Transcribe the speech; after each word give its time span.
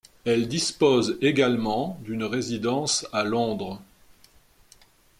Elle 0.25 0.47
dispose 0.47 1.19
également 1.21 1.99
d'une 2.03 2.23
résidence 2.23 3.05
à 3.13 3.23
Londres. 3.23 3.79